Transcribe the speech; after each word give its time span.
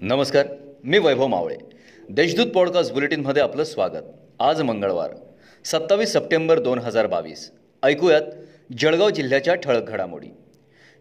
नमस्कार 0.00 0.46
मी 0.84 0.98
वैभव 0.98 1.26
मावळे. 1.26 1.56
देशदूत 2.10 2.46
पॉडकास्ट 2.46 2.92
बुलेटिनमध्ये 2.92 3.42
आपलं 3.42 3.64
स्वागत. 3.64 4.02
आज 4.40 4.62
मंगळवार 4.62 5.10
सत्तावीस 5.64 6.12
सप्टेंबर 6.12 6.58
दोन 6.58 6.78
हजार 6.78 7.06
बावीस. 7.06 7.52
ऐकूयात 7.82 8.22
जळगाव 8.78 9.10
जिल्ह्याच्या 9.10 9.54
ठळक 9.54 9.88
घडामोडी. 9.88 10.26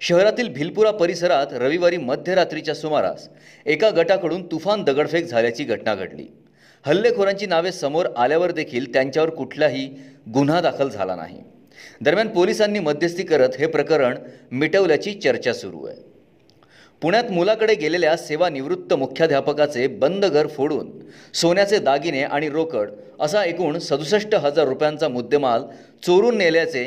शहरातील 0.02 0.54
भिलपुरा 0.54 0.92
परिसरात 0.92 1.48
रविवारी 1.52 1.98
मध्यरात्रीच्या 1.98 2.76
सुमारास 2.76 3.30
एका 3.66 3.90
गटाकडून 3.90 4.46
तुफान 4.46 4.84
दगडफेक 4.84 5.26
झाल्याची 5.26 5.64
घटना 5.64 5.96
घडली. 5.96 6.28
हल्लेखोरांची 6.86 7.46
नावे 7.46 7.72
समोर 7.72 8.06
आल्यावर 8.18 8.52
देखील 8.52 8.94
त्यांच्यावर 8.94 9.30
कुठलाही 9.30 10.00
गुन्हा 10.34 10.62
दाखल 10.62 10.90
झाला 10.90 11.16
नाही. 11.16 11.42
दरम्यान 12.02 12.28
पोलिसांनी 12.28 12.80
मध्यस्थी 12.80 13.24
करत 13.24 13.50
हे 13.60 13.68
प्रकरण 13.68 14.18
मिटवल्याची 14.52 15.14
चर्चा 15.14 15.54
सुरू 15.54 15.86
आहे. 15.86 16.15
पुण्यात 17.02 17.32
मुलाकडे 17.32 17.74
गेलेल्या 17.76 18.16
सेवानिवृत्त 18.18 18.94
मुख्याध्यापकाचे 18.94 19.88
बंद 19.88 20.26
घर 20.26 20.48
फोडून 20.48 20.90
सोन्याचे 21.34 21.80
दागिने 21.80 22.22
आणि 22.24 22.50
रोकड 22.50 22.90
असा 23.20 23.44
एकूण 23.46 23.78
सदुसष्ट 23.80 24.36
हजार 24.36 24.68
रुपयांचा 24.68 25.08
मुद्देमाल 25.08 25.64
चोरून 26.04 26.38
नेल्याचे 26.38 26.86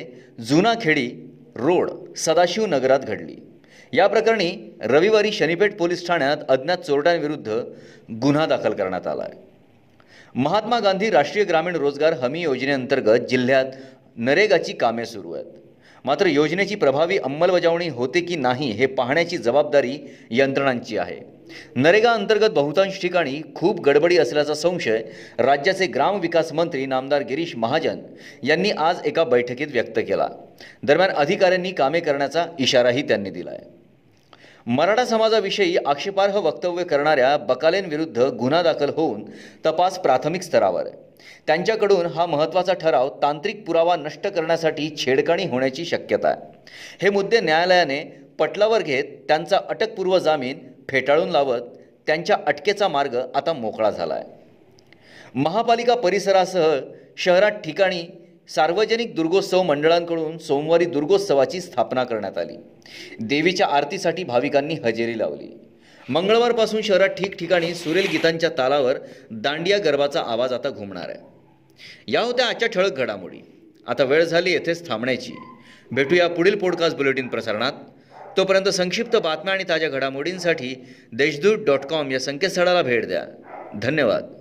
जुनाखेडी 0.48 1.08
रोड 1.56 1.90
सदाशिव 2.16 2.66
नगरात 2.66 3.00
घडली. 3.00 3.36
या 3.92 4.06
प्रकरणी 4.06 4.50
रविवारी 4.82 5.32
शनीपेठ 5.32 5.76
पोलीस 5.76 6.06
ठाण्यात 6.06 6.36
अज्ञात 6.48 6.78
चोरट्यांविरुद्ध 6.78 7.60
गुन्हा 8.22 8.46
दाखल 8.46 8.72
करण्यात 8.72 9.06
आला 9.06 9.22
आहे 9.22 9.46
महात्मा 10.34 10.78
गांधी 10.80 11.10
राष्ट्रीय 11.10 11.44
ग्रामीण 11.44 11.76
रोजगार 11.76 12.12
हमी 12.12 12.42
योजनेअंतर्गत 12.42 13.26
जिल्ह्यात 13.30 13.64
नरेगाची 14.16 14.72
कामे 14.72 15.06
सुरू 15.06 15.32
आहेत. 15.32 15.44
मात्र 16.04 16.26
योजनेची 16.26 16.74
प्रभावी 16.74 17.18
अंमलबजावणी 17.18 17.88
होते 17.88 18.20
की 18.20 18.36
नाही 18.36 18.70
हे 18.70 18.86
पाहण्याची 18.86 19.36
जबाबदारी 19.36 19.98
यंत्रणांची 20.30 20.98
आहे. 20.98 21.16
नरेगा 21.76 22.12
अंतर्गत 22.12 22.50
बहुतांश 22.50 23.00
ठिकाणी 23.02 23.40
खूप 23.54 23.80
गडबडी 23.80 24.16
असल्याचा 24.18 24.54
संशय 24.54 25.02
राज्याचे 25.38 25.86
ग्रामविकास 25.86 26.52
मंत्री 26.52 26.86
नामदार 26.86 27.22
गिरीश 27.22 27.56
महाजन 27.56 28.00
यांनी 28.42 28.70
आज 28.70 29.00
एका 29.04 29.24
बैठकीत 29.24 29.66
व्यक्त 29.72 29.98
केला. 29.98 30.28
दरम्यान 30.82 31.10
अधिकाऱ्यांनी 31.10 31.72
कामे 31.72 32.00
करण्याचा 32.00 32.46
इशाराही 32.58 33.02
त्यांनी 33.02 33.30
दिला 33.30 33.50
आहे 33.50 33.77
मराठा 34.68 35.04
समाजाविषयी 35.04 35.76
आक्षेपार्ह 35.86 36.36
वक्तव्य 36.38 36.82
करणाऱ्या 36.84 37.36
बकालेंविरुद्ध 37.48 38.22
गुन्हा 38.38 38.62
दाखल 38.62 38.90
होऊन 38.96 39.22
तपास 39.66 39.98
प्राथमिक 39.98 40.42
स्तरावर. 40.42 40.86
आहे 40.86 41.06
त्यांच्याकडून 41.46 42.06
हा 42.06 42.26
महत्त्वाचा 42.26 42.72
ठराव 42.72 43.08
तांत्रिक 43.22 43.64
पुरावा 43.66 43.96
नष्ट 43.96 44.26
करण्यासाठी 44.26 44.90
छेडकाणी 44.96 45.44
होण्याची 45.48 45.84
शक्यता 45.84 46.28
आहे. 46.28 46.40
हे 47.02 47.10
मुद्दे 47.10 47.40
न्यायालयाने 47.40 48.00
पटलावर 48.38 48.82
घेत 48.82 49.04
त्यांचा 49.28 49.60
अटकपूर्व 49.68 50.18
जामीन 50.18 50.58
फेटाळून 50.90 51.30
लावत 51.30 51.62
त्यांच्या 52.06 52.36
अटकेचा 52.46 52.88
मार्ग 52.88 53.16
आता 53.34 53.52
मोकळा 53.52 53.90
झाला 53.90 54.14
आहे 54.14 54.36
महापालिका 55.34 55.94
परिसरासह 55.94 56.78
शहरात 57.16 57.52
ठिकाणी 57.64 58.02
सार्वजनिक 58.48 59.14
दुर्गोत्सव 59.14 59.62
मंडळांकडून 59.62 60.38
सोमवारी 60.38 60.84
दुर्गोत्सवाची 60.84 61.60
स्थापना 61.60 62.04
करण्यात 62.04 62.38
आली. 62.38 62.56
देवीच्या 63.20 63.66
आरतीसाठी 63.66 64.24
भाविकांनी 64.24 64.74
हजेरी 64.74 65.18
लावली. 65.18 65.58
मंगळवारपासून 66.08 66.82
शहरात 66.82 67.08
ठिकठिकाणी 67.08 67.74
सुरेल 67.74 68.06
गीतांच्या 68.10 68.50
तालावर 68.58 68.98
दांडिया 69.30 69.78
गरबाचा 69.78 70.22
आवाज 70.26 70.52
आता 70.52 70.70
घुमणार 70.70 71.08
आहे. 71.08 71.18
या 72.08 72.20
होत्या 72.20 72.46
आजच्या 72.46 72.68
ठळक 72.68 72.92
घडामोडी. 72.92 73.38
आता 73.86 74.04
वेळ 74.04 74.24
झाली 74.24 74.50
येथेच 74.50 74.88
थांबण्याची. 74.88 75.32
भेटूया 75.90 76.28
पुढील 76.28 76.58
पॉडकास्ट 76.58 76.96
बुलेटिन 76.96 77.28
प्रसारणात. 77.28 77.72
तोपर्यंत 78.36 78.68
संक्षिप्त 78.68 79.16
बातम्या 79.16 79.54
आणि 79.54 79.64
ताज्या 79.68 79.88
घडामोडींसाठी 79.88 80.84
देशदूत 81.12 81.58
डॉट 81.64 81.80
कॉम 81.80 82.10
या 82.10 82.20
संकेतस्थळाला 82.20 82.82
भेट 82.82 83.06
द्या. 83.06 83.22
धन्यवाद. 83.82 84.37